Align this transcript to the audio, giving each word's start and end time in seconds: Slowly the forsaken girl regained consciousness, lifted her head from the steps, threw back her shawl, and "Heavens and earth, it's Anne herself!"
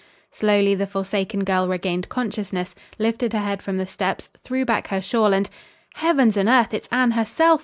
Slowly 0.31 0.73
the 0.73 0.87
forsaken 0.87 1.43
girl 1.43 1.67
regained 1.67 2.09
consciousness, 2.09 2.73
lifted 2.97 3.33
her 3.33 3.37
head 3.39 3.61
from 3.61 3.77
the 3.77 3.85
steps, 3.85 4.31
threw 4.43 4.65
back 4.65 4.87
her 4.87 4.99
shawl, 4.99 5.31
and 5.31 5.47
"Heavens 5.93 6.37
and 6.37 6.49
earth, 6.49 6.73
it's 6.73 6.87
Anne 6.91 7.11
herself!" 7.11 7.59